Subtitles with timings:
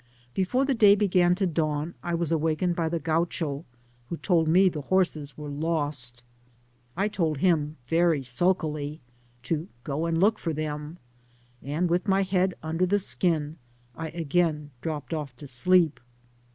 [0.33, 3.65] Before the day began to dawn I was awakened by the Gkiucho,
[4.09, 6.23] who told me the horses were lost.
[6.97, 8.99] I dedired hito very sulkily
[9.43, 10.97] to go and look for them,
[11.61, 13.57] and, with my head under the skin,
[13.95, 15.99] I again dropped off to sleep.